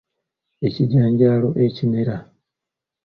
[0.67, 2.17] Ekijanjaalo ekimera.